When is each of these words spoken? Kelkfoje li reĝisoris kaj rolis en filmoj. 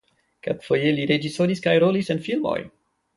Kelkfoje 0.45 0.93
li 0.99 1.05
reĝisoris 1.11 1.61
kaj 1.67 1.75
rolis 1.83 2.09
en 2.15 2.23
filmoj. 2.29 2.57